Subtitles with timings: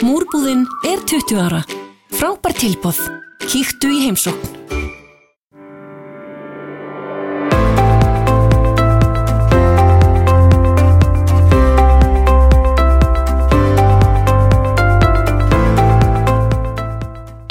[0.00, 1.58] Múrbúðinn er 20 ára.
[2.16, 2.96] Frábær tilbóð.
[3.44, 4.46] Kíktu í heimsókn.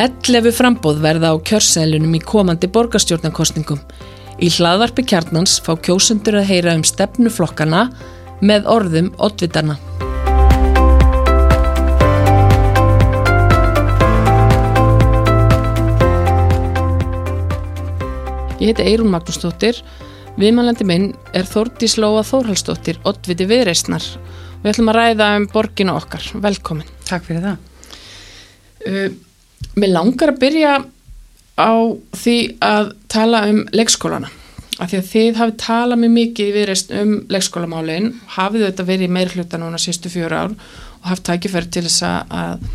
[0.02, 3.84] Ellefu frambóð verða á kjörsælunum í komandi borgarstjórnarkostningum.
[4.41, 7.91] Í hlaðvarpi kjarnans fá kjósundur að heyra um stefnuflokkana
[8.41, 9.77] með orðum oddvitana.
[18.59, 19.77] Ég heiti Eirún Magnúsdóttir.
[20.36, 24.04] Viðmælandi minn er Þórdís Lóa Þórhalsdóttir, oddviti viðreysnar.
[24.59, 26.26] Við ætlum að ræða um borginu okkar.
[26.44, 26.90] Velkomin.
[27.08, 27.62] Takk fyrir það.
[28.84, 29.05] Uh,
[29.80, 30.73] mér langar að byrja
[31.55, 31.72] á
[32.20, 32.36] því
[32.67, 34.27] að tala um leikskólana.
[34.76, 38.09] Af því að þið hafið talað mjög mikið í viðreysn um leikskólamálinn.
[38.36, 42.03] Hafið þetta verið í meir hluta núna sístu fjóru ár og haft tækifæri til þess
[42.03, 42.67] að,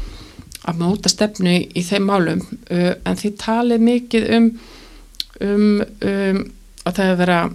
[0.65, 2.41] að móta stefnu í þeim málum.
[2.73, 4.49] Uh, en þið talið mikið um
[5.41, 6.41] um, um
[6.85, 7.55] að það hefur verið að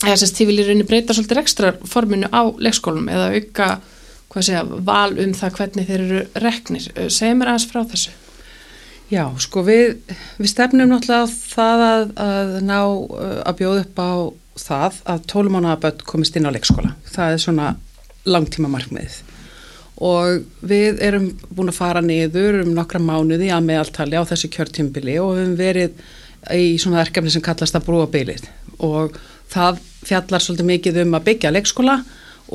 [0.00, 3.70] þess að þið viljið rauninni breyta svolítið ekstra forminu á leikskólum eða auka
[4.38, 6.84] segja, val um það hvernig þeir eru reknir.
[7.10, 8.12] Segð mér aðeins frá þessu.
[9.10, 9.96] Já, sko við,
[10.38, 14.12] við stefnum náttúrulega það að, að ná að bjóða upp á
[14.60, 16.94] það að tólumánaðaböld komist inn á leikskóla.
[17.10, 17.72] Það er svona
[18.28, 19.18] langtíma markmiðið
[20.00, 25.18] og við erum búin að fara niður um nokkra mánuði að meðaltali á þessu kjörtjumbili
[25.20, 25.98] og við hefum verið
[26.54, 28.46] í svona verkefni sem kallast að brúa bylið
[28.86, 29.18] og
[29.50, 32.00] það fjallar svolítið mikið um að byggja leikskóla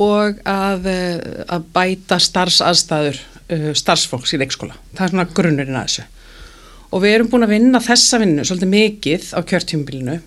[0.01, 3.19] og að, eh, að bæta starfsaðstæður
[3.53, 4.75] uh, starfsfólks í leikskóla.
[4.95, 6.05] Það er svona grunnurinn að þessu.
[6.91, 10.17] Og við erum búin að vinna þessa vinnu svolítið mikið á kjörtjumbilinu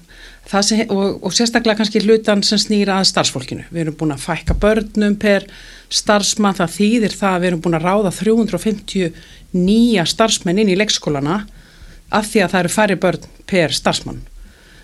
[0.88, 3.66] og, og sérstaklega kannski hlutan sem snýra að starfsfólkinu.
[3.72, 5.46] Við erum búin að fækka börnum per
[5.92, 9.12] starfsmann, það þýðir það að við erum búin að ráða 350
[9.58, 11.42] nýja starfsmenn inn í leikskólana
[12.14, 14.22] af því að það eru færri börn per starfsmann.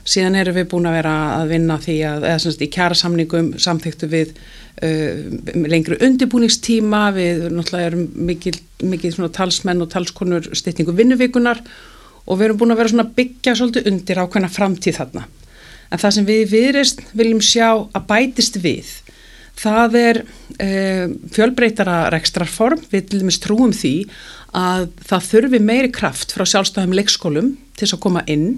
[0.04, 3.54] Síðan erum við búin að vera að vinna því að, eða semst í kjara samningum
[3.64, 5.22] samþyktu við uh,
[5.64, 11.62] lengri undirbúningstíma, við náttúrulega erum mikil svona talsmenn og talskonur styrtingu vinnuvíkunar
[12.24, 15.24] og við erum búin að vera svona byggja svolítið undir ákveðna framtíð þarna.
[15.88, 18.92] En það sem við viðreist viljum sjá að bætist við,
[19.56, 23.96] það er uh, fjölbreytara rekstrarform, við viljum trúum því
[24.54, 28.48] að það þurfi meiri kraft frá sjálfstæðum leikskólum til þess að koma inn.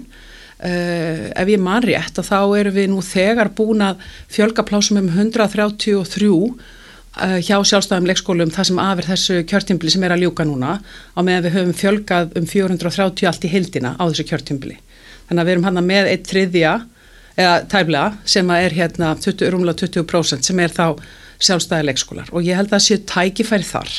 [0.57, 4.01] Uh, ef ég man rétt og þá erum við nú þegar búin að
[4.33, 10.15] fjölga plásum um 133 uh, hjá sjálfstæðum leikskólum það sem afir þessu kjörtimbli sem er
[10.15, 14.25] að ljúka núna á meðan við höfum fjölgað um 430 allt í hildina á þessu
[14.31, 14.79] kjörtimbli
[15.27, 16.73] þannig að við erum hann með eitt þriðja
[17.37, 20.85] eða tæflega sem er hérna 20, rúmlega 20% sem er þá
[21.37, 22.31] sjálfstæði leikskólar.
[22.33, 23.97] Og ég held að það séu tækifæri þar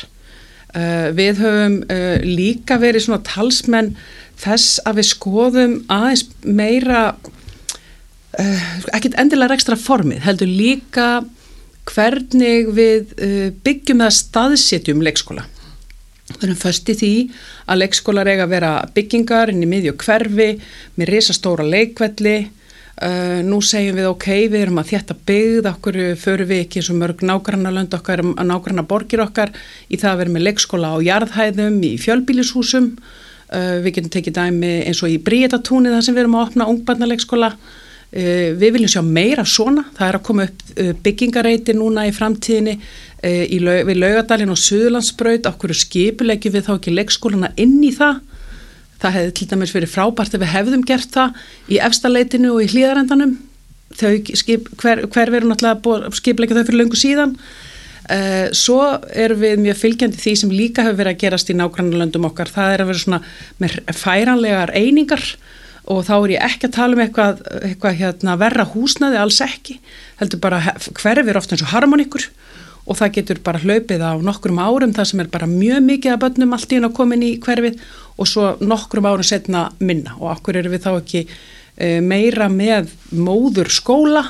[0.77, 3.95] Uh, við höfum uh, líka verið svona talsmenn
[4.37, 11.09] þess að við skoðum aðeins meira uh, ekkert endilega ekstra formið, heldur líka
[11.89, 13.15] hvernig við
[13.65, 15.47] byggjum eða staðsetjum leikskóla.
[16.35, 17.13] Við erum först í því
[17.65, 20.51] að leikskólar eiga að vera byggingar inn í miðju hverfi
[21.01, 22.37] með risastóra leikvelli
[22.99, 26.89] Uh, nú segjum við ok, við erum að þjætta byggð okkur, förum við ekki eins
[26.91, 29.53] og mörg nágranna lönd okkar, nágranna borgir okkar
[29.87, 34.73] í það að vera með leikskóla á jarðhæðum í fjölbílishúsum uh, við getum tekið dæmi
[34.89, 37.53] eins og í Bríetatúni þar sem við erum að opna ungbarnaleikskóla.
[38.09, 42.81] Uh, við viljum sjá meira svona, það er að koma upp byggingareiti núna í framtíðinni
[42.81, 48.25] í, við laugadalinn og Suðlandsbraut okkur skipulegjum við þá ekki leikskólana inn í það
[48.99, 52.71] Það hefði til dæmis verið frábært ef við hefðum gert það í efstaleitinu og í
[52.73, 53.37] hlýðarendanum.
[54.39, 57.37] Skip, hver, hver veru náttúrulega skipleika þau fyrir löngu síðan.
[58.09, 58.81] Uh, svo
[59.13, 62.51] erum við mjög fylgjandi því sem líka hefur verið að gerast í nágrannalöndum okkar.
[62.53, 63.21] Það er að vera svona
[63.61, 65.25] með færanlegar einingar
[65.89, 69.79] og þá er ég ekki að tala um eitthvað, eitthvað hérna, verra húsnaði, alls ekki.
[70.21, 70.61] Heldur bara
[70.99, 72.27] hverfir ofta eins og harmonikur
[72.89, 76.21] og það getur bara hlaupið á nokkrum árum það sem er bara mjög mikið að
[76.25, 77.81] börnum allt í hún að komin í hverfið
[78.17, 80.17] og svo nokkrum árum setna minna.
[80.17, 84.25] Og okkur eru við þá ekki e, meira með móður skóla?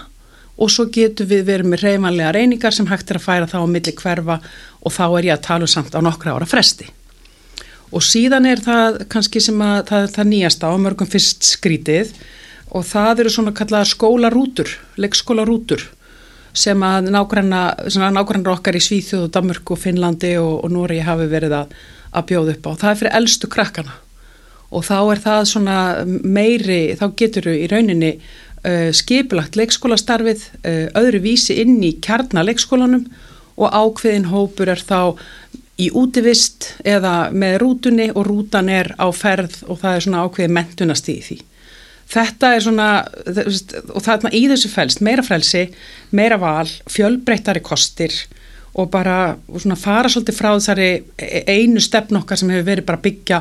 [0.58, 3.66] Og svo getur við verið með reymanlega reyningar sem hægt er að færa þá á
[3.70, 4.40] milli hverfa
[4.82, 6.88] og þá er ég að tala um samt á nokkra ára fresti.
[7.94, 12.10] Og síðan er það kannski sem að það, það nýjasta á mörgum fyrst skrítið
[12.74, 15.86] og það eru svona kallaða skólarútur, leikskólarútur
[16.58, 21.56] sem að nágrannar okkar í Svíþjóð og Danmörku og Finnlandi og, og Nóri hafi verið
[21.60, 21.78] að,
[22.12, 22.70] að bjóða upp á.
[22.82, 23.96] Það er fyrir eldstu krakkana
[24.68, 30.84] og þá er það svona meiri, þá getur þau í rauninni uh, skipilagt leikskólastarfið, uh,
[31.00, 33.06] öðru vísi inn í kjarnaleikskólanum
[33.58, 35.16] og ákveðin hópur er þá
[35.78, 40.54] í útivist, eða með rútunni og rútan er á ferð og það er svona ákveði
[40.56, 41.38] mentunast í því.
[42.08, 42.88] Þetta er svona,
[43.92, 45.66] og þarna í þessu fælst, meira frelsi,
[46.16, 48.14] meira val, fjölbreyttari kostir
[48.78, 50.88] og bara og svona fara svolítið frá þessari
[51.50, 53.40] einu stefn okkar sem hefur verið bara byggja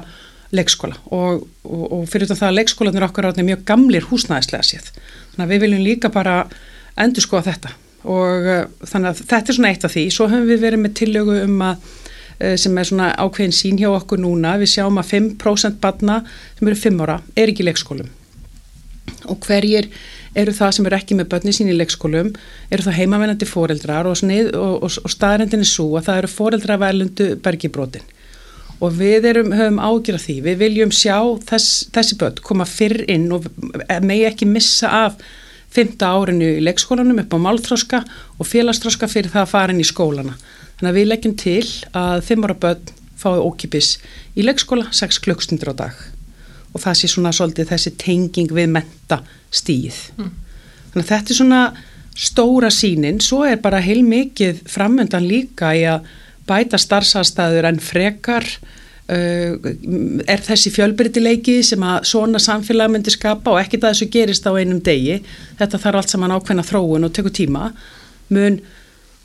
[0.55, 4.91] leikskóla og, og, og fyrir það að leikskólanir okkar er mjög gamlir húsnæðislega séð.
[5.33, 6.37] Þannig að við viljum líka bara
[6.97, 7.73] endur skoða þetta
[8.07, 10.05] og uh, þannig að þetta er svona eitt af því.
[10.15, 13.89] Svo höfum við verið með tillögu um að uh, sem er svona ákveðin sín hjá
[13.93, 14.55] okkur núna.
[14.61, 16.21] Við sjáum að 5% barna
[16.57, 18.15] sem eru 5 ára er ekki leikskólum
[19.27, 19.89] og hverjir
[20.37, 22.33] eru það sem eru ekki með börni sín í leikskólum,
[22.69, 27.31] eru það heimavennandi foreldrar og, og, og, og staðrendin er svo að það eru foreldraverlundu
[27.43, 28.13] bergibrótin
[28.83, 31.17] og við erum, höfum ágjörð því, við viljum sjá
[31.49, 33.47] þess, þessi börn koma fyrr inn og
[34.05, 35.17] megi ekki missa af
[35.73, 38.03] fymta árinu í leikskólanum upp á málþróska
[38.37, 40.37] og félagstróska fyrir það að fara inn í skólana.
[40.77, 41.65] Þannig að við leggjum til
[41.97, 43.95] að fimm ára börn fái ókipis
[44.37, 46.16] í leikskóla 6 klukkstundur á dag
[46.73, 49.21] og það sé svona svolítið þessi tenging við menta
[49.53, 49.99] stíð.
[50.17, 50.33] Mm.
[50.91, 51.61] Þannig að þetta er svona
[52.17, 56.07] stóra sínin, svo er bara heil mikið framöndan líka í að
[56.49, 58.47] bæta starfsastæður en frekar.
[59.07, 59.55] Uh,
[60.27, 64.51] er þessi fjölbyrtileiki sem að svona samfélag myndi skapa og ekkit að þessu gerist á
[64.51, 65.21] einum degi,
[65.61, 67.69] þetta þarf allt saman ákveðna þróun og tekur tíma,
[68.35, 68.57] mun,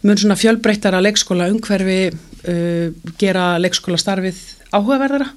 [0.06, 4.38] mun svona fjölbreyttara leikskóla umhverfi uh, gera leikskóla starfið
[4.70, 5.32] áhugaverðara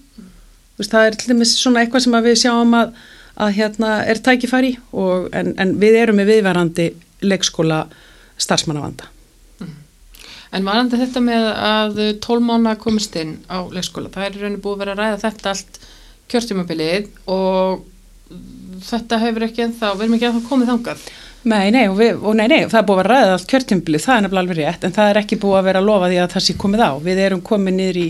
[0.83, 2.93] það er til dæmis svona eitthvað sem við sjáum að,
[3.39, 6.89] að hérna er tækifæri og, en, en við erum með viðverandi
[7.25, 7.85] leikskóla
[8.41, 9.07] starfsmannavanda.
[9.63, 9.75] Mm.
[10.59, 14.83] En varandi þetta með að tólmána komist inn á leikskóla, það er rauninu búið að
[14.83, 15.83] vera að ræða þetta allt
[16.31, 17.85] kjörtjumabilið og
[18.85, 21.07] þetta hefur ekki ennþá, við erum ekki ennþá komið þangað.
[21.45, 24.15] Nei, nei, og, við, og nei, nei, það er búið að ræða allt kjörtjumabilið, það
[24.15, 26.31] er nefnilega alveg rétt en það er ekki búið að vera að lofa því að
[26.33, 26.91] það sé komið á.
[27.05, 28.05] Við erum komið niður í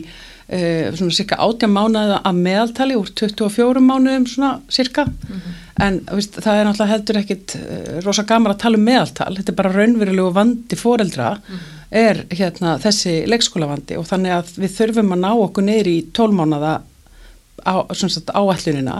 [0.45, 5.55] Uh, svona cirka 18 mánuða að meðaltali úr 24 mánuðum svona cirka mm -hmm.
[5.81, 9.51] en viðst, það er náttúrulega heldur ekkit uh, rosa gamar að tala um meðaltal þetta
[9.51, 11.81] er bara raunverulegu vandi foreldra mm -hmm.
[11.89, 16.37] er hérna þessi leikskólavandi og þannig að við þurfum að ná okkur neyri í 12
[16.37, 16.81] mánuða
[17.65, 17.75] á,
[18.33, 18.97] áallunina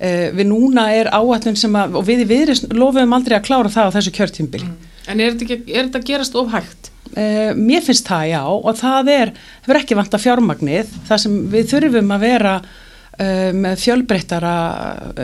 [0.00, 3.92] uh, við núna er áallun sem að og við, við lofum aldrei að klára það
[3.92, 4.87] á þessu kjörtímbili mm.
[5.08, 6.90] En er þetta, er þetta gerast ofhægt?
[7.08, 9.30] Uh, mér finnst það já og það er,
[9.64, 10.90] hefur ekki vant að fjármagnið.
[11.08, 14.56] Það sem við þurfum að vera uh, með fjölbreyttara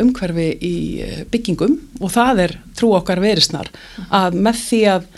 [0.00, 3.70] umhverfi í eh, byggingum og það er trú okkar verisnar
[4.08, 5.12] að með því að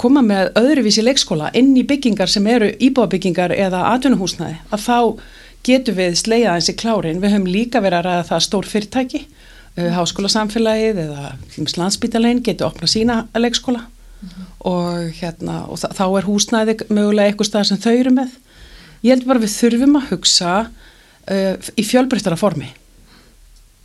[0.00, 4.98] koma með öðruvísi leikskóla inn í byggingar sem eru íbúabyggingar eða atvinnuhúsnaði að þá
[5.66, 9.20] getur við sleiða eins í klárin, við höfum líka verið að ræða það stór fyrirtæki
[9.26, 11.34] uh, háskóla samfélagið eða
[11.76, 13.84] landsbytalegin getur opnað sína leikskóla
[14.20, 14.48] mm -hmm.
[14.58, 18.30] og, hérna, og þá er húsnæði mögulega eitthvað stað sem þau eru með
[19.02, 20.52] ég held bara við þurfum að hugsa
[21.30, 22.72] uh, í fjölbreyttara formi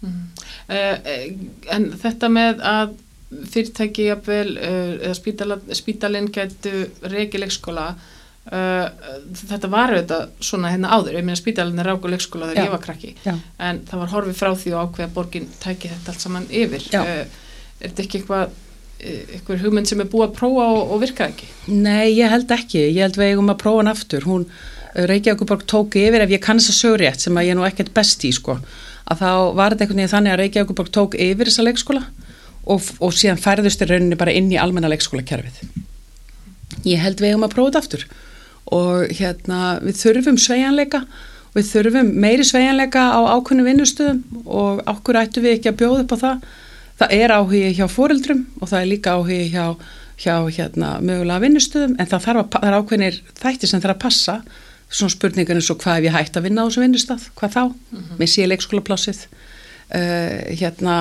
[0.02, 0.26] mm -hmm.
[0.70, 2.96] uh, En þetta með að
[3.52, 7.96] fyrirtæki jafnvel uh, eða spítalinn getur reikilegskóla
[8.42, 8.88] Uh,
[9.38, 12.82] þetta var auðvitað svona hérna áður ég meina spítalinn er ráku leikskóla þegar ég var
[12.82, 13.36] krakki já.
[13.62, 17.12] en það var horfið frá því og ákveða borgin tæki þetta allt saman yfir uh,
[17.22, 17.28] er
[17.84, 18.56] þetta ekki eitthvað
[19.02, 21.50] eitthvað hugmynd sem er búið að prófa og, og virka ekki?
[21.74, 25.66] Nei, ég held ekki, ég held við eigum að prófa hann aftur, hún eh, Reykjavíkuborg
[25.70, 28.34] tók yfir ef ég kannast að sögrétt sem að ég er nú ekkert best í
[28.36, 28.58] sko.
[29.12, 32.06] Að þá var þetta einhvern veginn þannig að Reykjavíkuborg tók yfir þessa leikskóla
[32.66, 35.64] og, og síðan færðust í rauninni bara inn í almenna leikskólakerfið.
[36.88, 38.08] Ég held við eigum að prófa þetta aftur.
[38.72, 41.06] Og hérna við þurfum sveianleika
[41.56, 46.14] við þurfum meiri sveianleika á ákunni vinnustöðum og okkur ættu við ekki að bjóða upp
[46.16, 46.46] á það
[47.02, 49.66] það er áhugi hjá fóreldrum og það er líka áhugi hjá,
[50.22, 54.36] hjá hérna, mögulega vinnustöðum en það, að, það er ákveðinir þættir sem þarf að passa.
[54.92, 57.64] Svona spurningar eins og hvað ef ég hægt að vinna á þessu vinnustaf, hvað þá?
[57.64, 58.20] Mm -hmm.
[58.20, 59.24] með síðan leikskólaplássið.
[59.92, 60.96] Uh, hérna,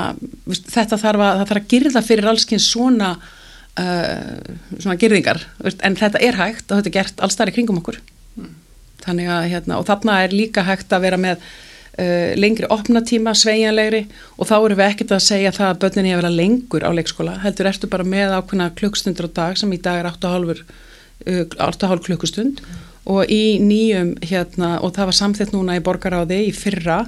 [0.50, 3.11] þetta þarf að það þarf að girða fyrir allskins svona
[3.78, 5.42] uh, svona girðingar.
[5.83, 8.00] En þetta er hægt og þetta er gert allstæri kringum okkur.
[8.38, 8.54] Mm.
[9.04, 11.42] þannig að hérna, og þarna er líka hægt að vera með
[12.00, 14.04] uh, lengri opnatíma, sveianlegri
[14.37, 17.38] og þá eru við ekkert að segja það að börninni að vera lengur á leikskóla,
[17.45, 20.62] heldur ertu bara með ákveðna klukkstundur á dag sem í dag er 8,5
[21.26, 22.80] uh, klukkustund mm.
[23.12, 27.04] og í nýjum hérna og það var samþitt núna í borgaráði í fyrra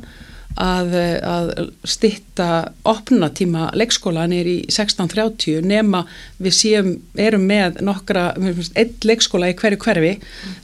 [0.61, 0.95] að,
[1.25, 1.51] að
[1.89, 2.49] stitta
[2.89, 6.05] opnatíma leikskóla nýri í 16.30 nema
[6.43, 10.13] við séum, erum með nokkra, einn leikskóla í hverju hverfi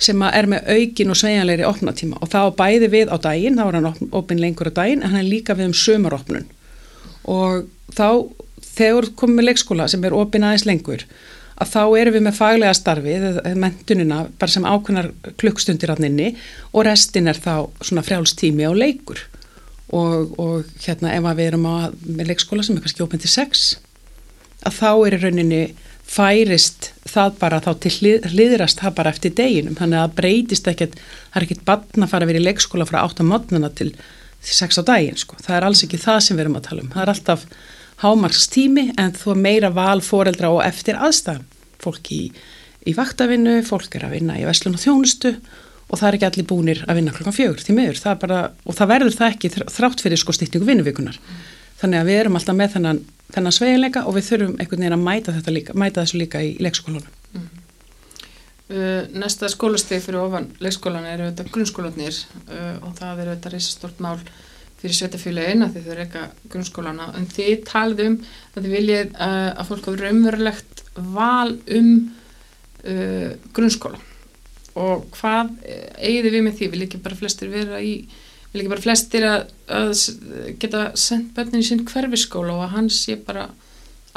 [0.03, 2.21] sem er með aukin og sveianleiri opnatíma.
[2.23, 5.25] Og þá bæði við á daginn, þá er hann opin lengur á daginn en hann
[5.25, 6.49] er líka við um sömaropnun
[7.29, 8.09] og þá
[8.79, 11.05] þegar komið leikskóla sem er opin aðeins lengur
[11.59, 13.25] að þá erum við með faglega starfið,
[13.59, 16.31] mentunina bara sem ákveðnar klukkstundir á nynni
[16.71, 19.25] og restin er þá svona frjálstími á leikur
[19.95, 23.69] og, og hérna ef við erum á, leikskóla sem er kannski ópen til sex
[24.67, 25.63] að þá er í rauninni
[26.09, 27.93] færist það bara þá til
[28.31, 30.97] hliðrast það bara eftir deginum, þannig að breytist ekkert,
[31.33, 33.91] það er ekkert bann að fara að vera í leikskóla frá 8 mótnuna til
[34.49, 35.37] 6 á daginn, sko.
[35.43, 37.47] það er alls ekki það sem við erum að tala um, það er alltaf
[38.03, 41.45] hámarkstími en þú er meira val foreldra og eftir aðstæðan,
[41.83, 42.23] fólk í,
[42.89, 45.35] í vaktavinnu, fólk er að vinna í Veslun og Þjónustu
[45.89, 48.77] og það er ekki allir búnir að vinna klokkan fjögur því meður, það bara, og
[48.77, 51.21] það verður það ekki þrátt fyrir sko stýtningu vinnuvíkunar,
[51.81, 53.01] þannig að við erum alltaf með þennan
[53.35, 56.51] þennan sveiginleika og við þurfum einhvern veginn að mæta þetta líka, mæta þessu líka í
[56.65, 57.13] leikskólanum.
[57.35, 57.49] Mm.
[58.69, 63.99] Uh, næsta skólasteg fyrir ofan leikskólan eru þetta grunnskólanir uh, og það eru þetta reysastort
[64.05, 64.19] mál
[64.79, 69.51] fyrir sveitafélagin að þið þurfa ekki grunnskólana en þið talið um að þið viljið uh,
[69.57, 69.87] að fólk
[74.79, 75.55] og hvað
[75.99, 77.95] eigið við með því, vil ekki bara flestir vera í
[78.53, 79.91] vil ekki bara flestir að, að
[80.61, 83.51] geta sendt bönnin í sinn hverfiskóla og að hans sé bara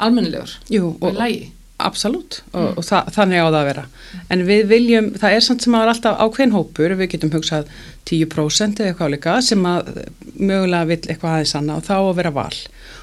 [0.00, 0.54] almennilegur?
[0.72, 1.50] Jú, og lægi
[1.82, 2.58] Absolut mm.
[2.60, 3.84] og, og það, þannig á það að vera.
[4.30, 7.70] En við viljum, það er samt sem að er alltaf ákveðin hópur, við getum hugsað
[8.08, 9.88] 10% eða eitthvað líka sem að
[10.36, 12.60] mögulega vil eitthvað aðeins annað og þá að vera val.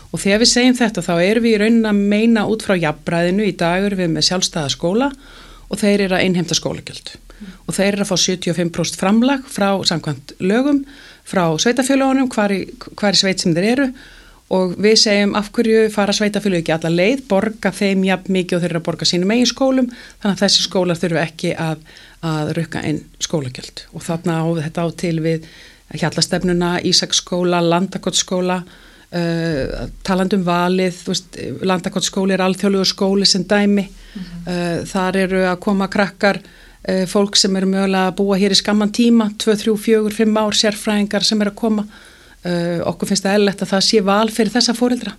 [0.10, 3.50] Og þegar við segjum þetta þá erum við í raunin að meina út frá jafnbræðinu
[3.50, 5.10] í dagur við með sjálfstæða skóla
[5.70, 7.12] og þeir eru að einhemta skólagjöld.
[7.18, 7.29] mm.
[7.66, 10.86] Og þeir eru að fá 75% framlag frá samkvæmt lögum
[11.30, 12.54] frá sveitafélagunum hvar
[12.96, 13.92] hvar í sveit sem þeir eru.
[14.50, 18.64] Og við segjum af hverju fara sveitafélag ekki alla leið, borga þeim jafn mikið og
[18.64, 19.90] þeir eru að borga sínum eigin skólum?
[20.24, 21.84] Þannig að þessi skólar þurfu ekki að,
[22.26, 23.84] að rukka inn skólagjöld.
[23.94, 25.46] Og þarna á þetta á til við
[26.02, 28.58] hjallastefnuna, Ísaksskóla, Landakottskóla
[29.14, 31.04] uh, talandum valið,
[31.66, 33.86] Landakottskóli er alþjóðlugur skóli sem dæmi.
[33.86, 34.50] Mm -hmm.
[34.50, 36.42] uh, þar eru að koma krakkar
[37.12, 40.56] fólk sem eru mögulega að búa hér í skamman tíma 2, 3, 4, 5 ár
[40.56, 44.54] sérfræðingar sem eru að koma uh, okkur finnst það eðlert að það sé val fyrir
[44.54, 45.16] þessa fórildra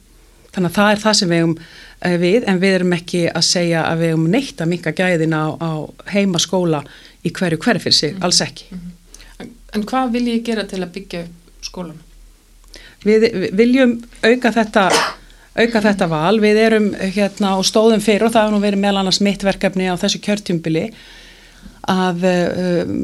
[0.54, 3.46] þannig að það er það sem við um uh, við en við erum ekki að
[3.50, 5.70] segja að við um neitt að minka gæðin á, á
[6.14, 6.82] heima skóla
[7.20, 8.24] í hverju hverju fyrir sig, mm -hmm.
[8.24, 8.96] alls ekki mm -hmm.
[9.72, 11.24] En hvað vil ég gera til að byggja
[11.62, 12.00] skólan?
[13.04, 14.90] Við, við viljum auka þetta
[15.54, 19.00] auka þetta val, við erum hérna og stóðum fyrir og það er nú verið meðal
[19.02, 20.92] annars mitt verkefni á þessu kjörtjumbili
[21.88, 22.94] að um,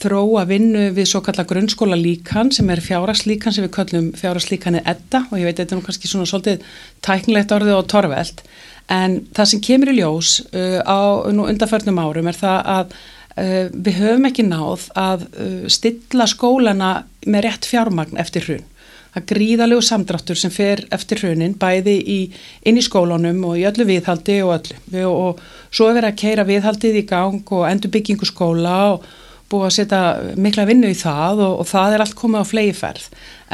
[0.00, 5.24] þróa vinnu við svo kalla grunnskóla líkan sem er fjárarslíkan sem við kallum fjárarslíkanið edda
[5.28, 6.64] og ég veit þetta er nú kannski svona svolítið
[7.04, 8.44] tæknilegt orðið og torveld
[8.92, 14.00] en það sem kemur í ljós uh, á undarförnum árum er það að uh, við
[14.00, 16.92] höfum ekki náð að uh, stilla skólana
[17.26, 18.68] með rétt fjármagn eftir hrun
[19.12, 22.20] að gríðalegu samdráttur sem fer eftir hrunin bæði í,
[22.64, 24.78] inn í skólunum og í öllu viðhaldi og öllu.
[24.94, 29.06] Við, og svo er verið að keira viðhaldið í gang og endur byggingu skóla og
[29.52, 30.02] búið að setja
[30.40, 33.08] mikla vinnu í það og, og það er allt komið á fleiðferð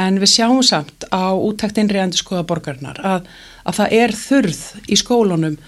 [0.04, 3.26] en við sjáum samt á úttæktinri endur skoða borgarnar að,
[3.66, 5.58] að það er þurð í skólunum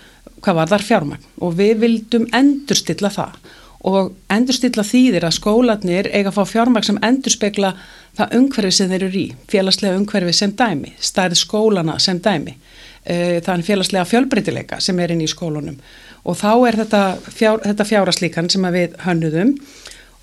[0.41, 3.41] hvað var þar fjármagn og við vildum endurstilla það
[3.89, 7.73] og endurstilla þýðir að skólanir eiga að fá fjármagn sem endurspegla
[8.19, 12.57] það umhverfi sem þeir eru í, félagslega umhverfi sem dæmi, stærð skólana sem dæmi,
[13.05, 15.79] eh, þannig félagslega fjölbreytileika sem er inn í skólunum.
[16.25, 19.57] Og þá er þetta, fjár, þetta fjáraslíkan sem við hönnuðum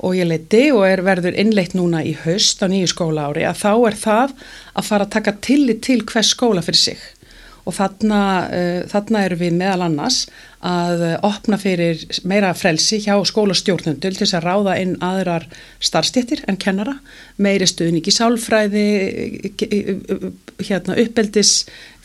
[0.05, 3.63] og ég leiti og er verður innleitt núna í haust á nýju skóla ári að
[3.63, 4.33] þá er það
[4.77, 6.99] að fara að taka tillit til hvers skóla fyrir sig.
[7.67, 10.27] Og þarna, uh, þarna eru við meðal annars
[10.67, 15.45] að opna fyrir meira frelsi hjá skólastjórnundul til þess að ráða inn aðrar
[15.79, 16.97] starfstéttir en kennara,
[17.39, 18.86] meiri stuðning í sálfræði,
[20.67, 21.53] hérna uppeldis,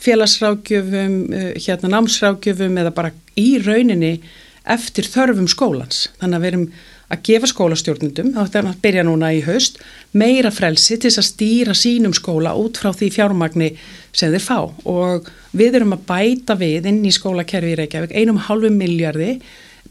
[0.03, 1.19] félagsrákjöfum,
[1.57, 4.15] hérna námsrákjöfum eða bara í rauninni
[4.63, 6.07] eftir þörfum skólans.
[6.21, 6.67] Þannig að við erum
[7.13, 9.77] að gefa skólastjórnundum, þá ætlum að byrja núna í haust,
[10.17, 13.73] meira frelsi til að stýra sínum skóla út frá því fjármagni
[14.15, 14.57] sem þeir fá
[14.89, 19.37] og við erum að bæta við inn í skólakerfi í Reykjavík einum halvu miljardi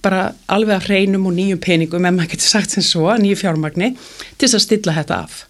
[0.03, 3.93] bara alveg að hreinum og nýjum peningum, ef maður getur sagt sem svo, nýju fjármagni
[4.41, 5.45] til að stilla þetta af.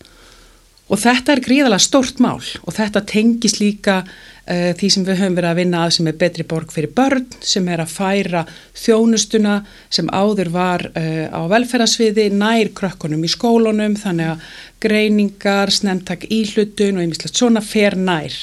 [0.93, 4.03] Og þetta er gríðalega stórt mál og þetta tengis líka
[4.43, 7.69] því sem við höfum verið að vinna að sem er betri borg fyrir börn, sem
[7.71, 8.43] er að færa
[8.75, 14.47] þjónustuna sem áður var uh, á velferðasviði, nær krökkunum í skólunum, þannig að
[14.83, 18.35] greiningar, snemtak íhlutun og einmislegt svona fer nær.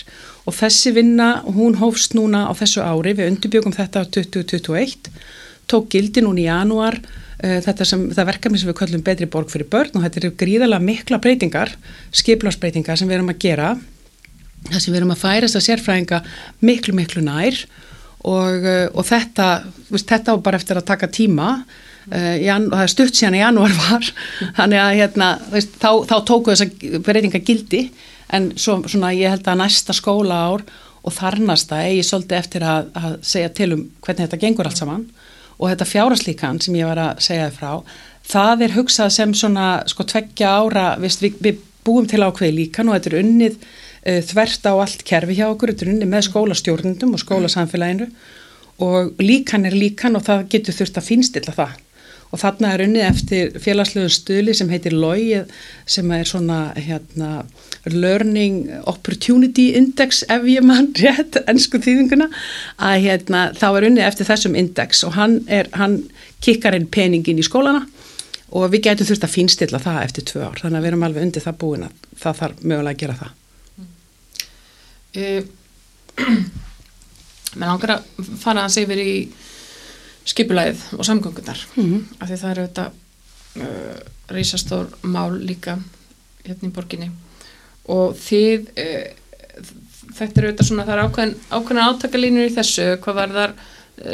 [0.47, 5.11] Og þessi vinna, hún hófst núna á þessu ári, við undirbyggum þetta á 2021,
[5.69, 7.03] tók gildi núna í janúar,
[7.39, 10.83] Eh, þetta sem, verkefni sem við kallum betri borg fyrir börn og þetta eru gríðalega
[10.83, 11.71] mikla breytingar,
[12.11, 13.69] skiplarsbreytingar sem við erum að gera,
[14.67, 16.19] það sem við erum að færast að sérfræðinga
[16.65, 17.61] miklu miklu nær
[18.27, 19.47] og, uh, og þetta,
[19.87, 21.53] veist, þetta var bara eftir að taka tíma.
[22.09, 24.11] Uh, jan, það er stutt síðan í janúar var.
[24.59, 27.85] Þannig að hérna, veist, þá, þá tóku þessa breytinga gildi.
[28.35, 30.67] En svo, svona ég held að næsta skóla ár
[30.99, 35.07] og þarnasta eigi svolítið eftir að, að segja til um hvernig þetta gengur allt saman.
[35.59, 37.71] Og þetta fjáraslíkan sem ég var að segja þið frá
[38.29, 42.97] það er hugsað sem svona sko tveggja ára, við, við búum til ákveði líkan og
[42.97, 43.55] þetta er unnið
[44.03, 45.75] þvert á allt kerfi hjá okkur,
[46.05, 48.09] með skólastjórnundum og skólasamfélaginu.
[48.79, 51.77] Og líkan er líkan og það getur þurft að finnstilla það.
[52.29, 55.41] Og þarna er unnið eftir félagslegu stuðli sem heitir LOI
[55.89, 57.43] sem er svona hérna,
[57.89, 62.29] Learning Opportunity Index ef ég mann rétt ennsku þýðinguna.
[62.77, 66.03] Að hérna, þá er unnið eftir þessum index og hann, er, hann
[66.45, 67.87] kikkar inn peningin í skólana
[68.53, 70.61] og við getum þurft að finstilla það eftir tvö ár.
[70.61, 73.38] Þannig að við erum alveg undir það búin að það þarf mögulega að gera það
[75.19, 75.43] uh,
[77.57, 79.19] Mér langar að fara að segja verið í
[80.29, 81.63] skipulæðið og samgöngunar.
[81.75, 82.03] Mm -hmm.
[82.19, 82.85] af því það eru þetta
[83.55, 83.99] uh,
[84.29, 85.79] reysastór mál líka
[86.45, 87.09] hérna í borginni.
[87.89, 89.07] Og þið uh,
[90.13, 93.53] þetta eru þetta svona það er ákveðin, ákveðin átakalínur í þessu hvað var þar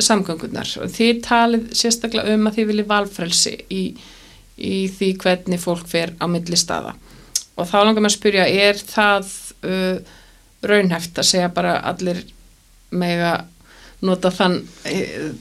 [0.01, 3.83] samgöngunar og þið talið sérstaklega um að þið viljið valfrelsi í,
[4.57, 6.95] í því hvernig fólk fer á milli staða.
[7.55, 9.29] Og þá langar maður að spyrja er það
[9.67, 10.15] uh,
[10.69, 12.23] raunhæft að segja bara allir
[12.95, 13.37] mega
[14.05, 15.31] nota þann, eh,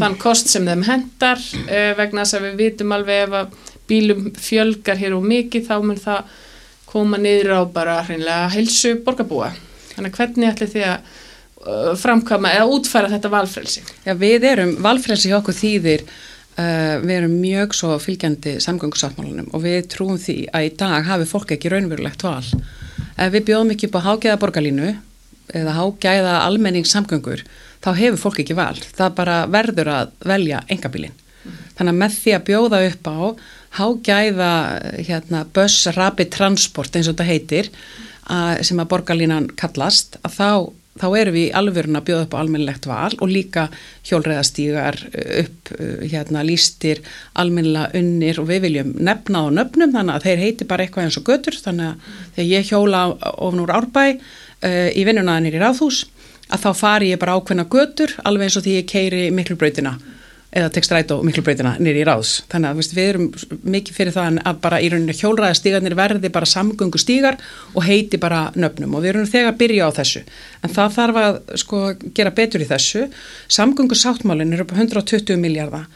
[0.00, 3.58] þann kost sem þeim hendar eh, vegna þess að við vitum alveg ef að
[3.90, 6.38] bílum fjölgar hér og mikið þá mun það
[6.90, 9.50] koma niður á bara hreinlega heilsu borgarbúa.
[9.94, 13.84] Þannig hvernig ætli þið að uh, framkama eða útfæra þetta valfrelsi?
[14.06, 19.64] Já, við erum, valfrelsi hjá okkur þýðir uh, við erum mjög svo fylgjandi samgöngusáttmálunum og
[19.66, 22.42] við trúum því að í dag hafi fólk ekki raunverulegt val.
[23.20, 24.92] Ef við bjóðum ekki upp á hágæða borgarlínu
[25.60, 27.42] eða hágæða almenningssamgöngur
[27.84, 28.76] þá hefur fólk ekki val.
[28.76, 31.16] Það bara verður að velja engabílin.
[31.44, 31.58] Mm.
[31.78, 33.18] Þannig að með því að bjóða upp á
[33.80, 34.52] hágæða
[35.06, 37.70] hérna, bus rapid transport eins og þetta heitir
[38.26, 40.50] að, sem að borgarlínan kallast að þá,
[40.98, 43.66] þá erum við í alvörun að bjóða upp á almennilegt val og líka
[44.08, 45.72] hjólreðastígar upp
[46.02, 47.02] hérna, lístir
[47.38, 51.20] almennilega unnir og við viljum nefna á nöfnum þannig að þeir heiti bara eitthvað eins
[51.20, 51.58] og götur.
[51.62, 56.04] Þannig að þegar ég hjóla ofn úr árbæ uh, í vinnunaðinir í ráðhús
[56.50, 59.94] að þá fari ég bara ákveðna götur alveg eins og því ég keiri miklubrautina
[60.50, 63.26] eða tek stræt og miklubrautina nýri í ráðs þannig að veist, við erum
[63.74, 67.38] mikið fyrir það að bara í rauninu hjólræða stígarnir verði bara samgöngu stígar
[67.74, 68.96] og heiti bara nöfnum.
[68.96, 70.24] Og við erum þegar að byrja á þessu.
[70.64, 71.82] En það þarf að sko
[72.16, 73.06] gera betur í þessu.
[73.46, 75.86] Samgöngu sáttmálin er upp á 120 miljardar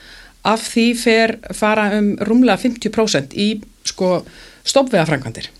[0.44, 3.48] af því fer fara um rúmlega 50% í
[3.88, 4.18] sko
[4.64, 5.50] stoppvegafrænkvandir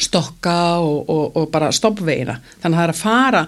[0.00, 2.38] stokka og, og, og bara stoppvegina.
[2.62, 3.44] Þannig að það er að fara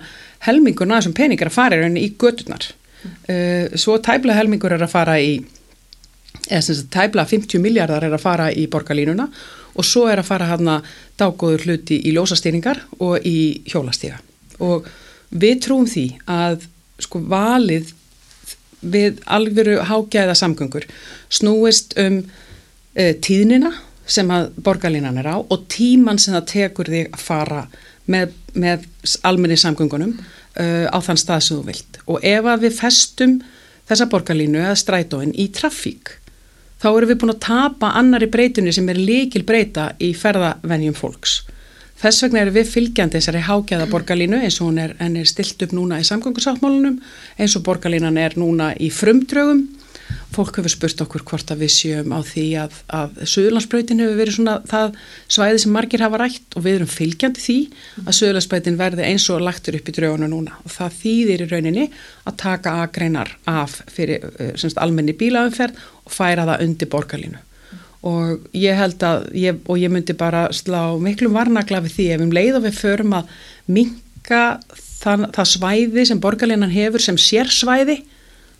[0.46, 2.66] helmingur náðu sem peningar að fara í göturnar.
[2.66, 2.81] mm.
[3.04, 5.36] Uh, svo tæbla helmingur er að fara í
[6.48, 9.28] eða sem sagt tæbla 50 miljardar er að fara í borgarlínuna
[9.72, 10.80] og svo er að fara hana
[11.20, 14.20] dágóður hluti í ljósastýringar og í hjólastíga
[14.62, 14.88] og
[15.30, 16.66] við trúum því að
[17.02, 17.92] sko valið
[18.82, 20.86] við alvöru hágæða samgöngur
[21.30, 23.72] snúist um uh, tíðnina
[24.06, 27.66] sem að borgarlínan er á og tíman sem það tekur þig að fara
[28.10, 28.88] með, með
[29.22, 30.16] almenni samgöngunum
[30.58, 32.00] uh, á þann stað sem þú vilt.
[32.06, 33.38] Og ef að við festum
[33.90, 36.18] þessa borgarlínu eða strætóin í trafík
[36.82, 41.42] þá erum við búin að tapa annari breytunni sem er líkil breyta í ferðavenjum fólks.
[42.02, 45.74] Þess vegna erum við fylgjandi þessari hákjæða borgarlínu eins og hún er, er stilt upp
[45.76, 46.98] núna í samgöngusáttmálunum
[47.38, 49.68] eins og borgarlínan er núna í frumdraugum
[50.32, 54.36] fólk hefur spurt okkur hvort að við sjöum á því að, að Suðurlandsbröytin hefur verið
[54.38, 54.98] svona það
[55.36, 57.56] svæði sem margir hafa rætt og við erum fylgjandi því
[58.04, 60.58] að Suðurlandsbröytin verði eins og lagtur upp í draugunum núna.
[60.64, 61.86] Og það þýðir í rauninni
[62.24, 67.42] að taka aðgreinar af fyrir uh, semst, almenni bílaumferð og færa það undir borgarlínu.
[68.08, 72.24] Og ég held að ég, og ég myndi bara slá miklum varnagla við því ef
[72.24, 73.36] um leið og við förum að
[73.70, 74.40] minka
[75.02, 78.00] það, það svæði sem borgarlínan hefur sem sérsvæði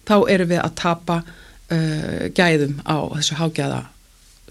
[0.08, 3.80] þá erum við að tapa uh, gæðum á þessu hágæða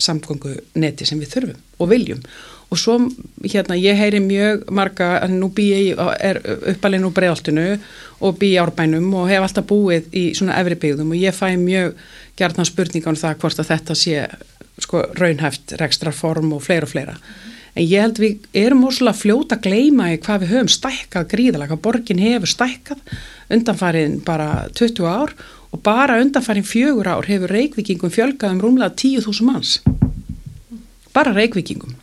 [0.01, 2.23] samgöngu neti sem við þurfum og viljum.
[2.71, 2.95] Og svo
[3.43, 6.39] hérna ég heyri mjög marga að nú bý ég er
[6.71, 7.65] uppalinn úr bregðaltinu
[8.23, 11.49] og bý í árbænum og hef alltaf búið í svona efri byggðum og ég fæ
[11.59, 11.99] mjög
[12.39, 14.23] gerðan spurninga um það hvort að þetta sé
[14.81, 17.17] sko raunhæft rekstraform og fleira og fleira
[17.75, 21.79] en ég held við erum óslulega fljóta að gleima í hvað við höfum stækkað gríðalega,
[21.79, 23.01] borgin hefur stækkað
[23.51, 25.35] undanfærin bara 20 ár
[25.71, 29.79] og bara undanfærin fjögur ár hefur reikvikingum fjölgað um rúmlega 10.000 manns.
[31.15, 31.95] Bara reikvikingum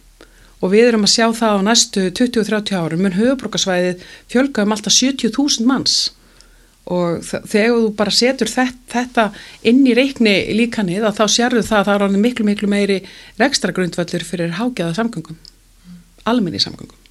[0.59, 4.97] og við erum að sjá það á næstu 20-30 árum mun höfubrókasvæðið fjölgað um alltaf
[4.97, 5.99] 70.000 manns.
[6.89, 9.27] Og þegar þú bara setur þetta,
[9.69, 12.99] inn í reikni líkanið að þá sérðu það að það er miklu miklu meiri
[13.39, 15.37] rekstra grundvöldur fyrir hágjaða samgöngum.
[16.29, 17.05] Almenni samgöngum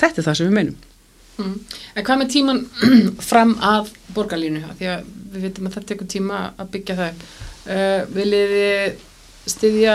[0.00, 0.88] þetta er það sem við meinum.
[1.40, 1.52] Mm.
[1.96, 2.64] En hvað með tíman
[3.30, 8.02] fram að borgarlínu, því að við veitum að þetta tekur tíma að byggja það uh,
[8.16, 8.66] Viljiði
[9.50, 9.94] styðja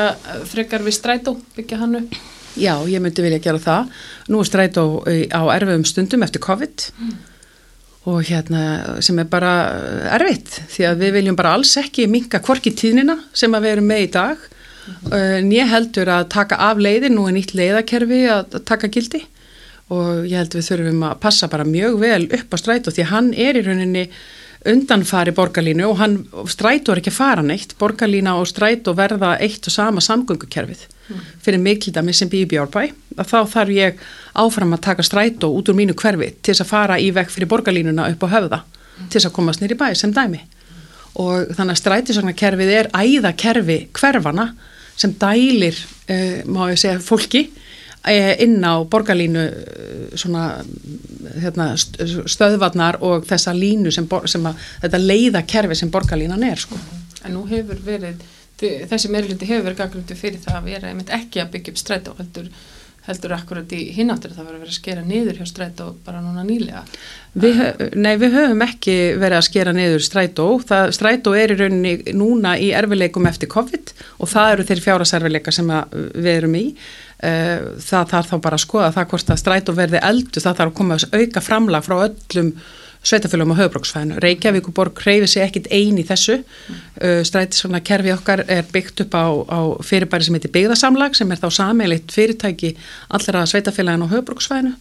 [0.49, 2.17] frekar við strætó, byggja hann upp?
[2.55, 3.95] Já, ég myndi vilja gera það.
[4.31, 7.15] Nú er strætó á erfiðum stundum eftir COVID mm.
[8.11, 8.63] og hérna
[9.05, 9.53] sem er bara
[10.15, 13.91] erfitt því að við viljum bara alls ekki minka kvorki tíðnina sem að við erum
[13.91, 14.49] með í dag
[15.45, 19.23] nýja heldur að taka af leiðin nú er nýtt leiðakerfi að taka gildi.
[19.93, 23.11] Og ég held við þurfum að passa bara mjög vel upp á strætu því að
[23.11, 24.05] hann er í rauninni
[24.65, 26.15] undanfari borgarlínu og hann
[26.49, 27.75] strætu er ekki að fara neitt.
[27.77, 30.87] Borgarlína og strætu verða eitt og sama samgöngukerfið.
[31.45, 31.61] Fyrir
[31.93, 33.99] dæmi sem býi bjórbæ að þá þarf ég
[34.33, 37.47] áfram að taka strætó út úr mínu hverfi til þess að fara í vekk fyrir
[37.47, 38.59] borgarlínuna upp á höfða
[39.09, 40.41] til þess að komast nýri bæ sem dæmi.
[41.21, 44.49] Og þannig að strætisvagnakerfið er æðakerfi hverfana
[44.95, 45.77] sem dælir,
[46.09, 50.45] uh, má ég segja, fólki uh, inn á borgarlínu uh, svona
[51.41, 56.79] hérna, stöðvarnar og þessa línu sem, sem að, þetta leiðakerfi sem borgarlínan er sko.
[57.25, 58.23] En nú hefur verið
[58.55, 62.13] þessi meirluti hefur verið gaglundu fyrir það að vera einmitt ekki að byggja upp strætó
[63.05, 66.45] heldur, akkurat í hináttur það verið að vera að skera niður hjá strætó bara núna
[66.45, 66.83] nýlega.
[67.35, 67.61] Við,
[67.99, 70.45] Nei, við höfum ekki verið að skera niður strætó.
[70.65, 75.53] Það, strætó er í rauninni núna í erfileikum eftir COVID og það eru þeir fjárasarfileika
[75.55, 76.65] sem við erum í.
[77.25, 80.71] Eh, það þarf þá bara að skoða það hvort að strætó verði eldu það þarf
[80.71, 82.49] að koma auka framlag frá öllum
[83.05, 84.19] sveitafélagum á höfbróksfæðinu.
[84.23, 86.39] Reykjavíkuborg hreyfi sér ekkit eini þessu.
[86.41, 91.41] Uh, Strætisvagnar kerfi okkar er byggt upp á, á fyrirbæri sem heitir byggðarsamlag sem er
[91.41, 92.75] þá sammeilitt fyrirtæki
[93.13, 94.75] allra sveitafélagin á höfbróksfæðinu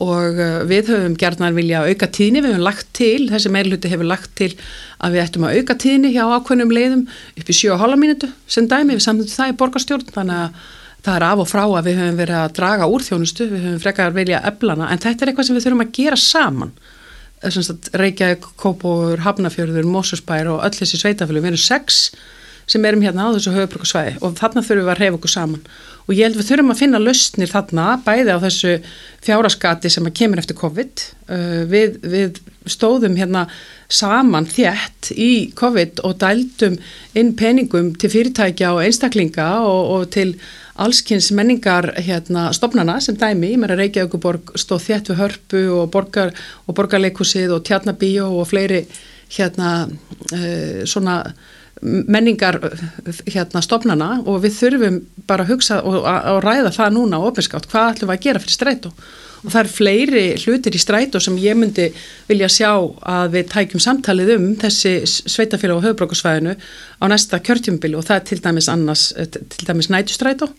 [0.00, 4.08] og uh, við höfum gerðnar vilja auka tíðni, við höfum lagt til, þessi meirluti hefur
[4.08, 4.52] lagt til
[4.98, 7.02] að við ættum að auka tíðni hjá ákveðnum leiðum
[7.36, 10.62] upp í 7,5 mínutu sem dæmi, við samtum það í borgarstjórn þannig að
[11.04, 13.82] það er af og frá að við höfum verið að draga úr þjónustu, við höfum
[13.82, 16.72] frekar vilja eflana en þetta er eitthvað sem við þurfum að gera saman
[17.40, 22.10] Reykjavík, Kópóur, Hafnafjörður, Mósusbær og öll þessi sveitafjölu, við erum sex
[22.70, 25.64] sem erum hérna á þessu höfubrukasvæði og þarna þurfum við að reyfa okkur saman.
[26.06, 28.76] Og ég held við þurfum að finna lausnir þarna bæði á þessu
[29.26, 33.46] fjáraskati sem að kemur eftir COVID uh, við, við stóðum hérna
[33.90, 36.78] saman þjætt í COVID og dældum
[37.18, 40.34] inn peningum til fyrirtækja og einstaklinga og, og til
[40.80, 46.34] allskynns menningar hérna, stopnana sem dæmi, mér að Reykjavíkuborg stóð þétt við hörpu og, borgar,
[46.66, 48.84] og borgarleikusið og tjarnabíó og fleiri
[49.30, 51.22] hérna uh, svona
[51.80, 52.58] menningar
[53.30, 57.68] hérna stopnana og við þurfum bara að hugsa og að ræða það núna á opinskátt,
[57.70, 58.92] hvað ætlum við að gera fyrir strætu
[59.40, 61.88] og það er fleiri hlutir í strætu sem ég myndi
[62.28, 68.06] vilja sjá að við tækjum samtalið um þessi sveitafélag á höfbrókusvæðinu á næsta kjörtjumbili og
[68.08, 70.50] það er til dæmis annars, til dæmis nætustrætu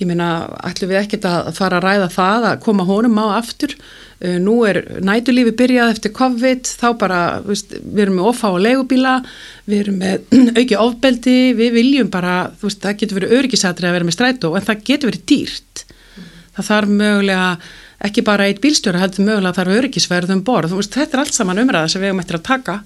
[0.00, 0.28] ég meina,
[0.64, 3.74] ætlum við ekkert að fara að ræða það að koma honum á aftur?
[4.20, 8.62] Uh, nú er nætulífi byrjað eftir COVID, þá bara veist, við erum með ofá og
[8.64, 9.18] legubíla
[9.68, 14.08] við erum með auki ofbeldi við viljum bara, veist, það getur verið öryggisætri að vera
[14.08, 15.84] með strætó, en það getur verið dýrt.
[16.56, 17.50] Það þarf mögulega
[18.06, 21.90] ekki bara eitt bílstjóra, heldur mögulega þarf öryggisverðum borð, veist, þetta er allt saman umræða
[21.92, 22.76] sem við hefum eftir að taka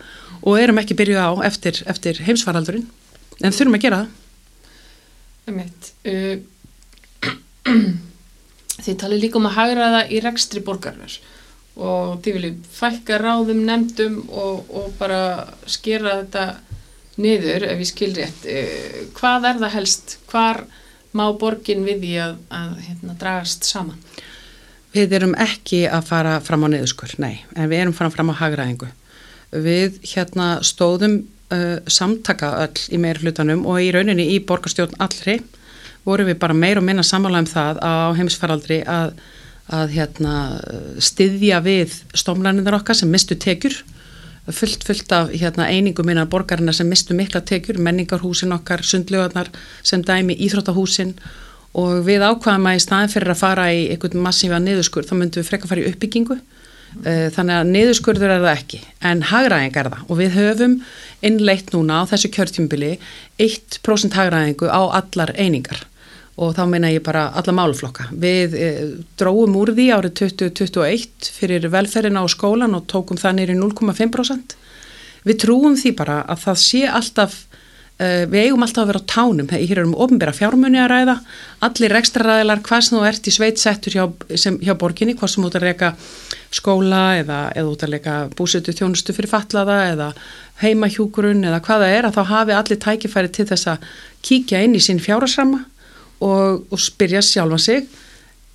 [0.42, 2.88] og erum ekki byrjuð á eftir, eftir heimsfaraldurinn
[3.40, 4.11] en þurfum að gera það.
[8.85, 11.14] Þið talið líka um að hagraða í rekstri borgarver
[11.74, 15.20] og þið viljum fækka ráðum nefndum og, og bara
[15.70, 16.44] skera þetta
[17.22, 18.46] niður ef ég skil rétt.
[18.46, 20.64] Eh, hvað er það helst, hvar
[21.14, 23.98] má borgin við því að, að hérna, dragast saman?
[24.94, 28.38] Við erum ekki að fara fram á niðurskur, nei, en við erum fara fram á
[28.38, 28.90] hagraðingu.
[29.64, 31.20] Við hérna stóðum
[31.54, 35.40] uh, samtaka öll í meir hlutanum og í rauninni í borgarstjórn allri
[36.04, 39.14] vorum við bara meir og minna samála um það á heimsfaraldri að,
[39.72, 40.35] að hérna,
[41.02, 43.80] styðja við stómlæninnar okkar sem mistu tekjur
[44.52, 49.48] fullt, fullt af hérna, einingum innan borgarina sem mistu mikla tekjur, menningarhúsin okkar, sundlugarnar
[49.83, 51.44] sem dæmi íþróttahúsin og
[52.06, 55.48] við ákvaðum að í staðin fyrir að fara í einhvern massífa niðurskur þá myndum við
[55.48, 59.90] freka að fara í uppbyggingu eh, þannig að niðurskurður er það ekki en hagraðing er
[59.90, 60.76] það og við höfum
[61.24, 62.92] innleitt núna á þessu kjörtjumbili
[63.42, 65.82] 1% hagraðingu á allar einingar
[66.34, 68.08] og þá meina ég bara alla máluflokka.
[68.10, 68.68] Við e,
[69.18, 74.56] dróum úr því árið 2021 fyrir velferðina á skólan og tókum það nýri 0,5%.
[75.24, 77.37] Við trúum því bara að það sé alltaf
[78.31, 81.17] við eigum alltaf að vera á tánum, hér erum ofnbæra fjármunni að ræða,
[81.67, 84.05] allir ekstra ræðilar hvað sem þú ert í sveitsettur hjá,
[84.64, 85.90] hjá borginni, hvað sem út að reyka
[86.55, 90.09] skóla eða, eða út að reyka búsetu þjónustu fyrir fatlaða eða
[90.62, 93.87] heimahjúkurun eða hvaða er að þá hafi allir tækifæri til þess að
[94.25, 95.64] kíkja inn í sín fjárasrama
[96.23, 97.87] og, og spyrja sjálfa sig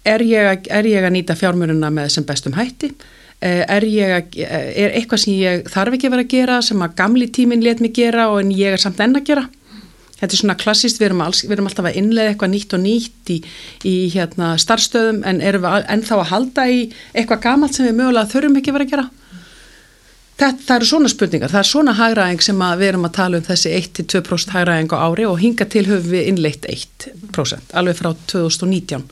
[0.07, 2.93] er ég, er ég að nýta fjármununa með sem bestum hætti?
[2.93, 6.97] Eh, er, ég, er eitthvað sem ég þarf ekki að vera að gera sem að
[6.99, 9.45] gamli tímin let mig gera og en ég er samt enn að gera?
[10.19, 12.81] Þetta er svona klassist, við erum, alls, við erum alltaf að innlega eitthvað nýtt og
[12.83, 13.37] nýtt í,
[13.87, 16.81] í hérna, starfstöðum en erum við ennþá að halda í
[17.13, 19.07] eitthvað gamalt sem við mögulega þurfum ekki að vera að gera?
[20.39, 23.47] Þetta, það eru svona spurningar það er svona hægraðing sem við erum að tala um
[23.47, 29.07] þessi 1-2% hægraðing á ári og hinga til höfum við innleitt 1% alveg frá 2019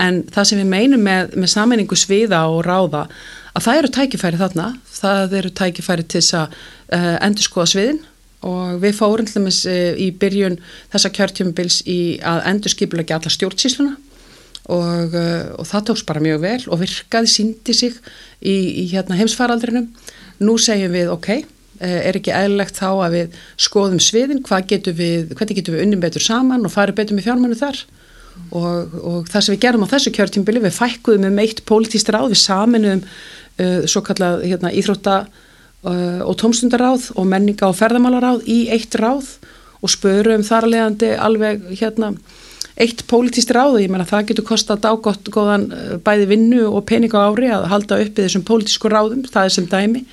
[0.00, 3.06] en það sem við meinum með, með sammenningu sviða og ráða
[3.52, 8.00] að það eru tækifæri þarna, það eru tækifæri til þess að uh, endur skoða sviðin.
[8.42, 10.58] Og við fórum til dæmis uh, í byrjun
[10.92, 13.94] þessa kjörtjömbils í að endur skipulegja alla stjórnsísluna
[14.72, 17.98] og, uh, og það tóks bara mjög vel og virkaði, síndi sig
[18.40, 19.90] í, í hérna, heimsfaraldrinum.
[20.42, 21.34] Nú segjum við ok,
[21.82, 26.22] er ekki eðlilegt þá að við skoðum sviðin, getum við, hvernig getum við unnum betur
[26.22, 27.80] saman og farið betur með fjármennu þar
[28.52, 32.32] og, og það sem við gerum á þessu kjörtjömbili, við fækkuðum um eitt pólitíst ráð,
[32.32, 38.58] við saminuðum uh, svo kallað hérna, íþrótta uh, og tómstundaráð og menninga og ferðamálaráð í
[38.74, 39.34] eitt ráð
[39.82, 42.12] og spörum þar leðandi alveg hérna
[42.80, 46.84] eitt pólitist ráð og ég menna það getur kostað ágótt góðan uh, bæði vinnu og
[46.88, 50.04] pening á ári að halda uppi þessum pólitísku ráðum, það er sem dæmi.